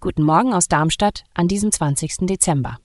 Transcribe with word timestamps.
Guten 0.00 0.24
Morgen 0.24 0.52
aus 0.52 0.66
Darmstadt 0.66 1.22
an 1.34 1.46
diesem 1.46 1.70
20. 1.70 2.26
Dezember. 2.26 2.78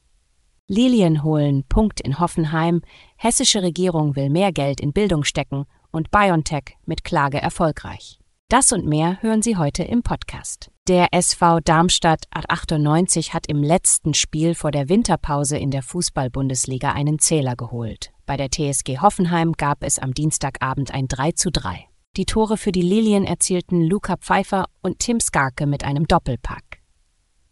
Lilien 0.67 1.23
holen 1.23 1.63
Punkt 1.67 2.01
in 2.01 2.19
Hoffenheim, 2.19 2.83
hessische 3.15 3.63
Regierung 3.63 4.15
will 4.15 4.29
mehr 4.29 4.51
Geld 4.51 4.79
in 4.79 4.93
Bildung 4.93 5.23
stecken 5.23 5.65
und 5.89 6.11
BioNTech 6.11 6.77
mit 6.85 7.03
Klage 7.03 7.41
erfolgreich. 7.41 8.19
Das 8.47 8.71
und 8.71 8.85
mehr 8.85 9.19
hören 9.23 9.41
Sie 9.41 9.57
heute 9.57 9.83
im 9.83 10.03
Podcast. 10.03 10.69
Der 10.87 11.07
SV 11.15 11.61
Darmstadt 11.61 12.25
98 12.31 13.33
hat 13.33 13.47
im 13.47 13.63
letzten 13.63 14.13
Spiel 14.13 14.53
vor 14.53 14.69
der 14.69 14.89
Winterpause 14.89 15.57
in 15.57 15.71
der 15.71 15.81
Fußball-Bundesliga 15.81 16.91
einen 16.91 17.17
Zähler 17.17 17.55
geholt. 17.55 18.11
Bei 18.27 18.37
der 18.37 18.51
TSG 18.51 18.99
Hoffenheim 19.01 19.53
gab 19.53 19.83
es 19.83 19.97
am 19.97 20.13
Dienstagabend 20.13 20.93
ein 20.93 21.07
3 21.07 21.31
zu 21.31 21.49
3. 21.51 21.87
Die 22.17 22.25
Tore 22.25 22.57
für 22.57 22.71
die 22.71 22.81
Lilien 22.81 23.25
erzielten 23.25 23.83
Luca 23.83 24.17
Pfeiffer 24.17 24.65
und 24.81 24.97
Tim 24.97 25.19
Skarke 25.19 25.67
mit 25.67 25.83
einem 25.83 26.07
Doppelpack. 26.07 26.81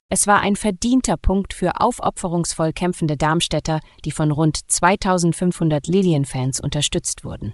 Es 0.10 0.26
war 0.26 0.40
ein 0.40 0.56
verdienter 0.56 1.18
Punkt 1.18 1.54
für 1.54 1.80
aufopferungsvoll 1.80 2.74
kämpfende 2.74 3.16
Darmstädter, 3.16 3.80
die 4.06 4.12
von 4.12 4.32
rund 4.32 4.60
2500 4.72 5.86
Lilien-Fans 5.86 6.60
unterstützt 6.60 7.24
wurden. 7.24 7.54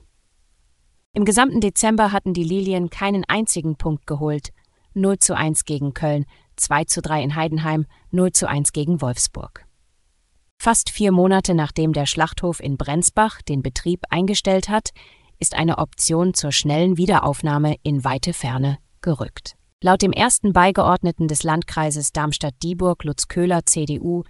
Im 1.13 1.25
gesamten 1.25 1.59
Dezember 1.59 2.13
hatten 2.13 2.33
die 2.33 2.45
Lilien 2.45 2.89
keinen 2.89 3.25
einzigen 3.25 3.75
Punkt 3.75 4.07
geholt. 4.07 4.53
0 4.93 5.19
zu 5.19 5.35
1 5.35 5.65
gegen 5.65 5.93
Köln, 5.93 6.25
2 6.55 6.85
zu 6.85 7.01
3 7.01 7.23
in 7.23 7.35
Heidenheim, 7.35 7.87
0 8.11 8.31
zu 8.31 8.47
1 8.47 8.71
gegen 8.71 9.01
Wolfsburg. 9.01 9.65
Fast 10.57 10.91
vier 10.91 11.11
Monate 11.11 11.55
nachdem 11.55 11.91
der 11.91 12.05
Schlachthof 12.05 12.61
in 12.61 12.77
Brenzbach 12.77 13.41
den 13.41 13.63
Betrieb 13.63 14.03
eingestellt 14.09 14.69
hat, 14.69 14.91
ist 15.41 15.55
eine 15.55 15.79
Option 15.79 16.33
zur 16.33 16.51
schnellen 16.51 16.97
Wiederaufnahme 16.97 17.75
in 17.83 18.05
weite 18.05 18.31
Ferne 18.31 18.77
gerückt. 19.01 19.55
Laut 19.81 20.03
dem 20.03 20.13
ersten 20.13 20.53
Beigeordneten 20.53 21.27
des 21.27 21.41
Landkreises 21.41 22.13
Darmstadt-Dieburg, 22.13 23.03
Lutz 23.03 23.27
Köhler, 23.27 23.65
CDU, 23.65 24.23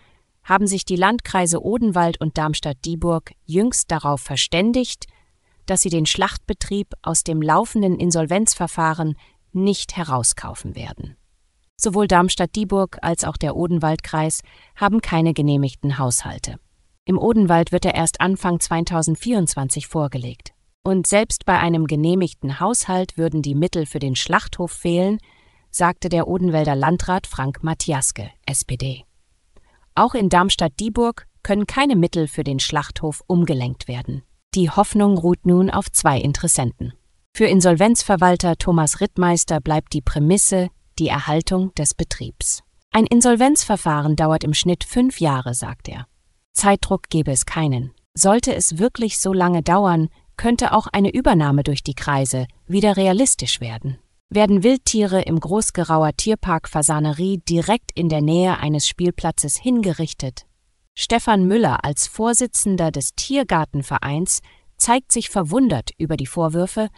haben 0.43 0.65
sich 0.65 0.85
die 0.85 0.95
Landkreise 0.95 1.61
Odenwald 1.63 2.19
und 2.21 2.37
Darmstadt-Dieburg 2.37 3.33
jüngst 3.45 3.91
darauf 3.91 4.21
verständigt, 4.21 5.07
dass 5.65 5.81
sie 5.81 5.89
den 5.89 6.05
Schlachtbetrieb 6.05 6.93
aus 7.01 7.23
dem 7.23 7.41
laufenden 7.41 7.99
Insolvenzverfahren 7.99 9.15
nicht 9.51 9.97
herauskaufen 9.97 10.75
werden. 10.75 11.17
Sowohl 11.75 12.07
Darmstadt-Dieburg 12.07 12.99
als 13.01 13.25
auch 13.25 13.35
der 13.35 13.57
Odenwaldkreis 13.57 14.41
haben 14.77 15.01
keine 15.01 15.33
genehmigten 15.33 15.97
Haushalte. 15.97 16.55
Im 17.03 17.17
Odenwald 17.17 17.73
wird 17.73 17.83
er 17.83 17.95
erst 17.95 18.21
Anfang 18.21 18.61
2024 18.61 19.87
vorgelegt. 19.87 20.53
Und 20.83 21.05
selbst 21.05 21.45
bei 21.45 21.59
einem 21.59 21.85
genehmigten 21.85 22.59
Haushalt 22.59 23.17
würden 23.17 23.41
die 23.41 23.55
Mittel 23.55 23.85
für 23.85 23.99
den 23.99 24.15
Schlachthof 24.15 24.71
fehlen, 24.71 25.19
sagte 25.69 26.09
der 26.09 26.27
Odenwälder 26.27 26.75
Landrat 26.75 27.27
Frank 27.27 27.63
Matthiaske, 27.63 28.31
SPD. 28.45 29.05
Auch 29.95 30.15
in 30.15 30.29
Darmstadt-Dieburg 30.29 31.27
können 31.43 31.67
keine 31.67 31.95
Mittel 31.95 32.27
für 32.27 32.43
den 32.43 32.59
Schlachthof 32.59 33.23
umgelenkt 33.27 33.88
werden. 33.88 34.23
Die 34.53 34.69
Hoffnung 34.69 35.17
ruht 35.17 35.45
nun 35.45 35.69
auf 35.69 35.91
zwei 35.91 36.19
Interessenten. 36.19 36.94
Für 37.33 37.45
Insolvenzverwalter 37.45 38.57
Thomas 38.57 39.00
Rittmeister 39.00 39.61
bleibt 39.61 39.94
die 39.94 40.01
Prämisse 40.01 40.69
die 41.00 41.07
Erhaltung 41.07 41.73
des 41.75 41.94
Betriebs. 41.94 42.61
Ein 42.91 43.06
Insolvenzverfahren 43.06 44.17
dauert 44.17 44.44
im 44.44 44.53
Schnitt 44.53 44.83
fünf 44.83 45.22
Jahre, 45.22 45.53
sagt 45.53 45.88
er. 45.88 46.07
Zeitdruck 46.51 47.03
gebe 47.09 47.31
es 47.31 47.45
keinen. 47.45 47.94
Sollte 48.13 48.53
es 48.53 48.77
wirklich 48.77 49.19
so 49.19 49.31
lange 49.31 49.63
dauern, 49.63 50.09
könnte 50.41 50.74
auch 50.74 50.88
eine 50.88 51.13
Übernahme 51.13 51.62
durch 51.62 51.84
die 51.84 51.94
Kreise 51.94 52.47
wieder 52.66 52.97
realistisch 52.97 53.62
werden. 53.62 54.00
Werden 54.31 54.63
Wildtiere 54.63 55.22
im 55.22 55.40
Großgerauer 55.40 56.13
Tierpark 56.18 56.68
Fasanerie 56.68 57.38
direkt 57.47 57.91
in 57.94 58.09
der 58.09 58.22
Nähe 58.22 58.57
eines 58.57 58.88
Spielplatzes 58.88 59.56
hingerichtet? 59.57 60.47
Stefan 60.97 61.46
Müller 61.46 61.85
als 61.85 62.07
Vorsitzender 62.07 62.90
des 62.90 63.13
Tiergartenvereins 63.13 64.41
zeigt 64.78 65.12
sich 65.12 65.30
verwundert 65.30 65.91
über 66.00 66.18
die 66.18 66.25
Vorwürfe, 66.25 66.90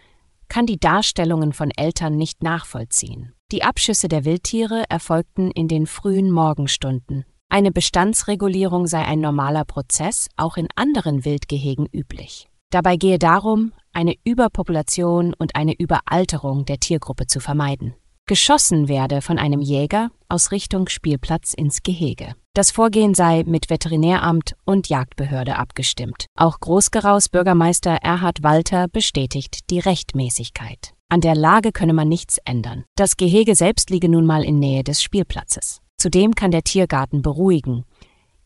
kann 0.48 0.66
die 0.66 0.80
Darstellungen 0.80 1.52
von 1.52 1.70
Eltern 1.70 2.16
nicht 2.16 2.44
nachvollziehen. 2.44 3.34
Die 3.52 3.66
Abschüsse 3.66 4.08
der 4.08 4.24
Wildtiere 4.24 4.86
erfolgten 4.88 5.52
in 5.52 5.68
den 5.68 5.86
frühen 5.86 6.32
Morgenstunden. 6.32 7.26
Eine 7.50 7.74
Bestandsregulierung 7.74 8.88
sei 8.88 9.04
ein 9.04 9.20
normaler 9.20 9.66
Prozess, 9.66 10.30
auch 10.38 10.56
in 10.56 10.70
anderen 10.78 11.26
Wildgehegen 11.26 11.88
üblich. 11.92 12.48
Dabei 12.74 12.98
gehe 12.98 13.20
darum, 13.20 13.72
eine 13.94 14.16
Überpopulation 14.24 15.36
und 15.38 15.56
eine 15.56 15.76
Überalterung 15.78 16.66
der 16.66 16.80
Tiergruppe 16.80 17.28
zu 17.28 17.40
vermeiden. 17.40 17.94
Geschossen 18.26 18.88
werde 18.88 19.22
von 19.22 19.38
einem 19.38 19.62
Jäger 19.62 20.10
aus 20.28 20.52
Richtung 20.52 20.90
Spielplatz 20.90 21.54
ins 21.54 21.84
Gehege. 21.84 22.34
Das 22.56 22.72
Vorgehen 22.72 23.14
sei 23.14 23.44
mit 23.46 23.70
Veterinäramt 23.70 24.56
und 24.66 24.90
Jagdbehörde 24.90 25.56
abgestimmt. 25.56 26.26
Auch 26.36 26.60
Großgeraus 26.60 27.30
Bürgermeister 27.30 28.00
Erhard 28.02 28.42
Walter 28.42 28.88
bestätigt 28.88 29.70
die 29.70 29.80
Rechtmäßigkeit. 29.80 30.96
An 31.10 31.22
der 31.22 31.36
Lage 31.36 31.74
könne 31.74 31.94
man 31.94 32.10
nichts 32.10 32.40
ändern. 32.44 32.86
Das 32.96 33.18
Gehege 33.18 33.54
selbst 33.54 33.92
liege 33.92 34.10
nun 34.10 34.26
mal 34.26 34.44
in 34.44 34.58
Nähe 34.58 34.84
des 34.84 35.04
Spielplatzes. 35.04 35.80
Zudem 35.98 36.34
kann 36.34 36.50
der 36.50 36.64
Tiergarten 36.64 37.22
beruhigen, 37.22 37.86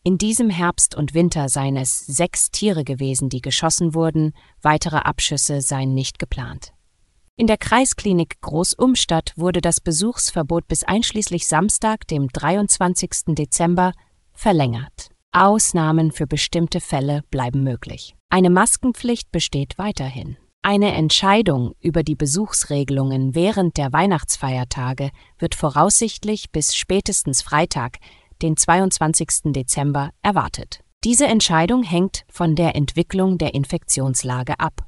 in 0.04 0.18
diesem 0.18 0.50
Herbst 0.50 0.94
und 0.94 1.14
Winter 1.14 1.48
seien 1.48 1.76
es 1.76 1.98
sechs 1.98 2.50
Tiere 2.50 2.84
gewesen, 2.84 3.28
die 3.28 3.40
geschossen 3.40 3.94
wurden, 3.94 4.32
weitere 4.62 4.96
Abschüsse 4.96 5.60
seien 5.60 5.94
nicht 5.94 6.18
geplant. 6.18 6.72
In 7.36 7.46
der 7.46 7.56
Kreisklinik 7.56 8.40
Großumstadt 8.40 9.32
wurde 9.36 9.60
das 9.60 9.80
Besuchsverbot 9.80 10.66
bis 10.66 10.82
einschließlich 10.82 11.46
Samstag, 11.46 12.06
dem 12.08 12.28
23. 12.28 13.36
Dezember, 13.36 13.92
verlängert. 14.32 15.10
Ausnahmen 15.30 16.10
für 16.10 16.26
bestimmte 16.26 16.80
Fälle 16.80 17.22
bleiben 17.30 17.62
möglich. 17.62 18.16
Eine 18.30 18.50
Maskenpflicht 18.50 19.30
besteht 19.30 19.78
weiterhin. 19.78 20.36
Eine 20.62 20.92
Entscheidung 20.94 21.74
über 21.80 22.02
die 22.02 22.16
Besuchsregelungen 22.16 23.34
während 23.34 23.76
der 23.76 23.92
Weihnachtsfeiertage 23.92 25.10
wird 25.38 25.54
voraussichtlich 25.54 26.50
bis 26.50 26.74
spätestens 26.74 27.42
Freitag, 27.42 27.98
den 28.42 28.56
22. 28.56 29.52
Dezember, 29.52 30.10
erwartet. 30.22 30.80
Diese 31.04 31.26
Entscheidung 31.26 31.82
hängt 31.82 32.24
von 32.28 32.54
der 32.56 32.74
Entwicklung 32.74 33.38
der 33.38 33.54
Infektionslage 33.54 34.58
ab. 34.58 34.86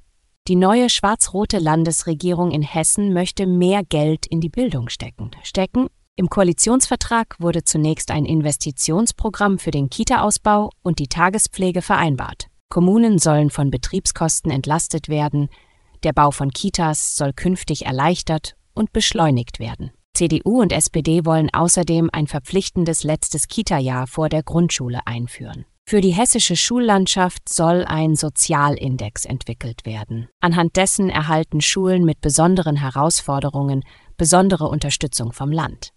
Die 0.49 0.57
neue 0.57 0.89
schwarz-rote 0.91 1.59
Landesregierung 1.59 2.51
in 2.51 2.63
Hessen 2.63 3.13
möchte 3.13 3.47
mehr 3.47 3.85
Geld 3.85 4.27
in 4.27 4.41
die 4.41 4.49
Bildung 4.49 4.89
stecken. 4.89 5.31
Stecken 5.43 5.89
im 6.17 6.29
Koalitionsvertrag 6.29 7.37
wurde 7.39 7.65
zunächst 7.65 8.11
ein 8.11 8.27
Investitionsprogramm 8.27 9.59
für 9.59 9.71
den 9.71 9.89
Kita-Ausbau 9.89 10.71
und 10.83 10.99
die 10.99 11.09
Tagespflege 11.09 11.81
vereinbart. 11.81 12.49
Kommunen 12.69 13.19
sollen 13.19 13.49
von 13.49 13.71
Betriebskosten 13.71 14.51
entlastet 14.51 15.09
werden, 15.09 15.49
der 16.03 16.13
Bau 16.13 16.31
von 16.31 16.51
Kitas 16.51 17.17
soll 17.17 17.33
künftig 17.33 17.87
erleichtert 17.87 18.55
und 18.75 18.93
beschleunigt 18.93 19.61
werden. 19.61 19.93
CDU 20.21 20.61
und 20.61 20.71
SPD 20.71 21.25
wollen 21.25 21.49
außerdem 21.51 22.11
ein 22.13 22.27
verpflichtendes 22.27 23.05
letztes 23.05 23.49
Kita-Jahr 23.49 24.07
vor 24.07 24.29
der 24.29 24.43
Grundschule 24.43 25.07
einführen. 25.07 25.65
Für 25.87 26.03
die 26.03 26.11
hessische 26.11 26.57
Schullandschaft 26.57 27.49
soll 27.49 27.87
ein 27.87 28.17
Sozialindex 28.17 29.25
entwickelt 29.25 29.87
werden. 29.87 30.29
Anhand 30.41 30.77
dessen 30.77 31.09
erhalten 31.09 31.63
Schulen 31.63 32.05
mit 32.05 32.21
besonderen 32.21 32.77
Herausforderungen 32.77 33.83
besondere 34.19 34.69
Unterstützung 34.69 35.33
vom 35.33 35.53
Land. 35.53 35.95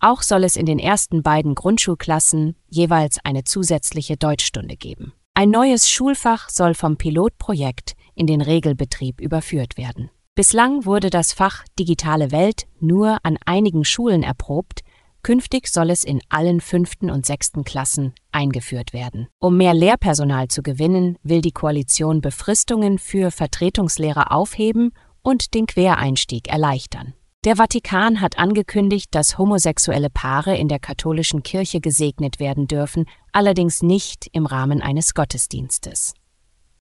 Auch 0.00 0.22
soll 0.22 0.42
es 0.42 0.56
in 0.56 0.66
den 0.66 0.80
ersten 0.80 1.22
beiden 1.22 1.54
Grundschulklassen 1.54 2.56
jeweils 2.70 3.18
eine 3.22 3.44
zusätzliche 3.44 4.16
Deutschstunde 4.16 4.76
geben. 4.76 5.12
Ein 5.34 5.50
neues 5.50 5.88
Schulfach 5.88 6.48
soll 6.48 6.74
vom 6.74 6.96
Pilotprojekt 6.96 7.92
in 8.16 8.26
den 8.26 8.40
Regelbetrieb 8.40 9.20
überführt 9.20 9.76
werden. 9.76 10.10
Bislang 10.40 10.86
wurde 10.86 11.10
das 11.10 11.34
Fach 11.34 11.64
Digitale 11.78 12.32
Welt 12.32 12.66
nur 12.80 13.18
an 13.24 13.36
einigen 13.44 13.84
Schulen 13.84 14.22
erprobt, 14.22 14.80
künftig 15.22 15.68
soll 15.68 15.90
es 15.90 16.02
in 16.02 16.22
allen 16.30 16.62
fünften 16.62 17.10
und 17.10 17.26
sechsten 17.26 17.62
Klassen 17.62 18.14
eingeführt 18.32 18.94
werden. 18.94 19.28
Um 19.38 19.58
mehr 19.58 19.74
Lehrpersonal 19.74 20.48
zu 20.48 20.62
gewinnen, 20.62 21.18
will 21.22 21.42
die 21.42 21.52
Koalition 21.52 22.22
Befristungen 22.22 22.98
für 22.98 23.30
Vertretungslehrer 23.30 24.32
aufheben 24.32 24.92
und 25.20 25.52
den 25.52 25.66
Quereinstieg 25.66 26.48
erleichtern. 26.48 27.12
Der 27.44 27.56
Vatikan 27.56 28.22
hat 28.22 28.38
angekündigt, 28.38 29.08
dass 29.10 29.36
homosexuelle 29.36 30.08
Paare 30.08 30.56
in 30.56 30.68
der 30.68 30.78
katholischen 30.78 31.42
Kirche 31.42 31.82
gesegnet 31.82 32.40
werden 32.40 32.66
dürfen, 32.66 33.04
allerdings 33.32 33.82
nicht 33.82 34.26
im 34.32 34.46
Rahmen 34.46 34.80
eines 34.80 35.12
Gottesdienstes. 35.12 36.14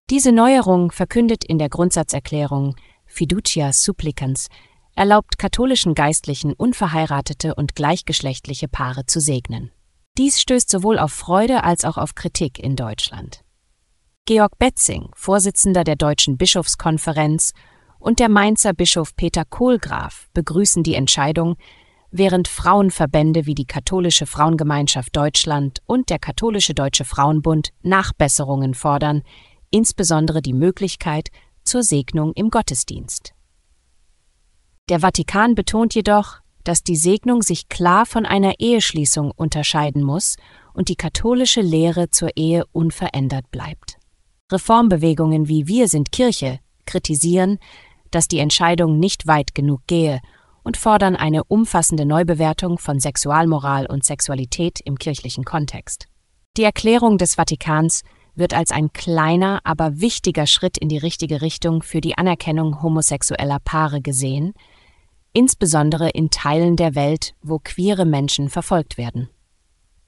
Diese 0.09 0.31
Neuerung, 0.31 0.91
verkündet 0.91 1.44
in 1.44 1.59
der 1.59 1.67
Grundsatzerklärung 1.69 2.75
Fiducia 3.09 3.73
Supplicans, 3.73 4.47
erlaubt 4.95 5.38
katholischen 5.38 5.95
Geistlichen 5.95 6.53
unverheiratete 6.53 7.56
und 7.56 7.75
gleichgeschlechtliche 7.75 8.67
Paare 8.67 9.06
zu 9.06 9.19
segnen. 9.19 9.71
Dies 10.17 10.39
stößt 10.39 10.69
sowohl 10.69 11.00
auf 11.00 11.11
Freude 11.11 11.63
als 11.63 11.85
auch 11.85 11.97
auf 11.97 12.15
Kritik 12.15 12.59
in 12.59 12.75
Deutschland. 12.75 13.44
Georg 14.25 14.57
Betzing, 14.59 15.09
Vorsitzender 15.15 15.83
der 15.83 15.95
Deutschen 15.95 16.38
Bischofskonferenz 16.38 17.53
und 18.00 18.19
der 18.19 18.29
Mainzer 18.29 18.73
Bischof 18.73 19.15
Peter 19.15 19.44
Kohlgraf 19.45 20.27
begrüßen 20.33 20.83
die 20.83 20.95
Entscheidung, 20.95 21.56
während 22.11 22.47
Frauenverbände 22.47 23.45
wie 23.45 23.56
die 23.56 23.65
Katholische 23.65 24.25
Frauengemeinschaft 24.25 25.15
Deutschland 25.15 25.79
und 25.85 26.09
der 26.09 26.19
Katholische 26.19 26.73
Deutsche 26.73 27.06
Frauenbund 27.06 27.69
Nachbesserungen 27.81 28.73
fordern, 28.73 29.23
insbesondere 29.69 30.41
die 30.41 30.53
Möglichkeit 30.53 31.29
zur 31.69 31.83
Segnung 31.83 32.33
im 32.33 32.50
Gottesdienst. 32.50 33.33
Der 34.89 35.01
Vatikan 35.01 35.54
betont 35.54 35.94
jedoch, 35.94 36.39
dass 36.63 36.83
die 36.83 36.95
Segnung 36.95 37.44
sich 37.44 37.69
klar 37.69 38.07
von 38.07 38.25
einer 38.25 38.60
Eheschließung 38.60 39.31
unterscheiden 39.31 40.04
muss 40.04 40.36
und 40.74 40.89
die 40.89 40.95
katholische 40.95 41.62
Lehre 41.62 42.10
zur 42.10 42.36
Ehe 42.36 42.66
unverändert 42.71 43.51
bleibt. 43.51 43.98
Reformbewegungen 44.51 45.48
wie 45.48 45.68
Wir 45.68 45.88
sind 45.88 46.12
Kirche 46.12 46.60
kritisieren, 46.86 47.60
dass 48.10 48.27
die 48.27 48.39
Entscheidung 48.39 48.98
nicht 48.98 49.27
weit 49.27 49.54
genug 49.54 49.81
gehe 49.86 50.21
und 50.63 50.75
fordern 50.75 51.16
eine 51.16 51.44
umfassende 51.44 52.07
Neubewertung 52.07 52.80
von 52.80 53.00
Sexualmoral 53.00 53.86
und 53.86 54.04
Sexualität 54.04 54.80
im 54.83 54.98
kirchlichen 54.98 55.45
Kontext. 55.45 56.07
Die 56.57 56.63
Erklärung 56.63 57.19
des 57.19 57.36
Vatikans 57.36 58.01
wird 58.39 58.53
als 58.53 58.71
ein 58.71 58.91
kleiner, 58.94 59.59
aber 59.63 60.01
wichtiger 60.01 60.47
Schritt 60.47 60.77
in 60.77 60.89
die 60.89 60.97
richtige 60.97 61.41
Richtung 61.41 61.83
für 61.83 62.01
die 62.01 62.18
Anerkennung 62.18 62.81
homosexueller 62.81 63.59
Paare 63.59 64.01
gesehen, 64.01 64.53
insbesondere 65.33 66.09
in 66.09 66.31
Teilen 66.31 66.75
der 66.75 66.95
Welt, 66.95 67.36
wo 67.41 67.59
queere 67.59 68.06
Menschen 68.06 68.50
verfolgt 68.50 68.97
werden. 68.97 69.30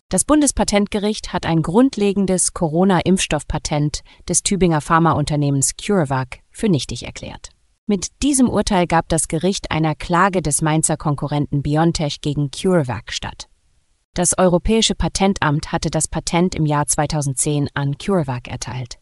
Das 0.09 0.25
Bundespatentgericht 0.25 1.31
hat 1.31 1.45
ein 1.45 1.61
grundlegendes 1.61 2.53
Corona-Impfstoffpatent 2.53 4.01
des 4.27 4.43
Tübinger 4.43 4.81
Pharmaunternehmens 4.81 5.77
CureVac 5.77 6.39
für 6.49 6.67
nichtig 6.67 7.05
erklärt. 7.05 7.51
Mit 7.87 8.21
diesem 8.21 8.49
Urteil 8.49 8.87
gab 8.87 9.09
das 9.09 9.27
Gericht 9.27 9.71
einer 9.71 9.95
Klage 9.95 10.41
des 10.41 10.61
Mainzer 10.61 10.97
Konkurrenten 10.97 11.61
BioNTech 11.61 12.21
gegen 12.21 12.51
CureVac 12.51 13.11
statt. 13.11 13.47
Das 14.13 14.37
Europäische 14.37 14.93
Patentamt 14.93 15.71
hatte 15.71 15.89
das 15.89 16.09
Patent 16.09 16.53
im 16.53 16.65
Jahr 16.65 16.85
2010 16.85 17.69
an 17.73 17.97
CureVac 17.97 18.49
erteilt. 18.49 18.99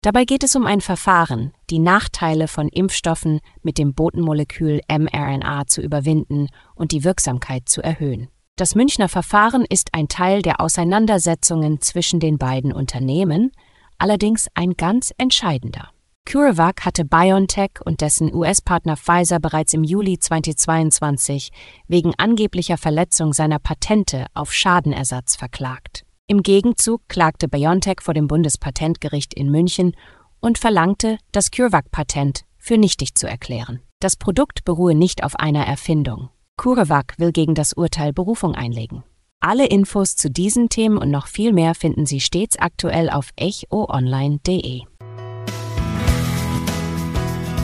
Dabei 0.00 0.24
geht 0.24 0.44
es 0.44 0.54
um 0.54 0.64
ein 0.64 0.80
Verfahren, 0.80 1.52
die 1.70 1.80
Nachteile 1.80 2.46
von 2.46 2.68
Impfstoffen 2.68 3.40
mit 3.62 3.78
dem 3.78 3.94
Botenmolekül 3.94 4.80
mRNA 4.88 5.66
zu 5.66 5.82
überwinden 5.82 6.46
und 6.76 6.92
die 6.92 7.02
Wirksamkeit 7.02 7.68
zu 7.68 7.82
erhöhen. 7.82 8.28
Das 8.54 8.76
Münchner 8.76 9.08
Verfahren 9.08 9.64
ist 9.68 9.88
ein 9.92 10.06
Teil 10.06 10.42
der 10.42 10.60
Auseinandersetzungen 10.60 11.80
zwischen 11.80 12.20
den 12.20 12.38
beiden 12.38 12.72
Unternehmen, 12.72 13.50
allerdings 13.98 14.46
ein 14.54 14.74
ganz 14.74 15.12
entscheidender. 15.18 15.90
CureVac 16.30 16.84
hatte 16.84 17.06
BioNTech 17.06 17.80
und 17.86 18.02
dessen 18.02 18.34
US-Partner 18.34 18.98
Pfizer 18.98 19.40
bereits 19.40 19.72
im 19.72 19.82
Juli 19.82 20.18
2022 20.18 21.50
wegen 21.86 22.12
angeblicher 22.18 22.76
Verletzung 22.76 23.32
seiner 23.32 23.58
Patente 23.58 24.26
auf 24.34 24.52
Schadenersatz 24.52 25.36
verklagt. 25.36 26.04
Im 26.26 26.42
Gegenzug 26.42 27.00
klagte 27.08 27.48
BioNTech 27.48 28.02
vor 28.02 28.12
dem 28.12 28.26
Bundespatentgericht 28.28 29.32
in 29.32 29.50
München 29.50 29.96
und 30.40 30.58
verlangte, 30.58 31.16
das 31.32 31.50
CureVac-Patent 31.50 32.42
für 32.58 32.76
nichtig 32.76 33.14
zu 33.14 33.26
erklären. 33.26 33.80
Das 33.98 34.16
Produkt 34.16 34.66
beruhe 34.66 34.94
nicht 34.94 35.24
auf 35.24 35.34
einer 35.34 35.66
Erfindung. 35.66 36.28
CureVac 36.58 37.14
will 37.16 37.32
gegen 37.32 37.54
das 37.54 37.72
Urteil 37.72 38.12
Berufung 38.12 38.54
einlegen. 38.54 39.02
Alle 39.40 39.66
Infos 39.66 40.14
zu 40.14 40.30
diesen 40.30 40.68
Themen 40.68 40.98
und 40.98 41.10
noch 41.10 41.26
viel 41.26 41.54
mehr 41.54 41.74
finden 41.74 42.04
Sie 42.04 42.20
stets 42.20 42.58
aktuell 42.58 43.08
auf 43.08 43.30
echoonline.de. 43.36 44.82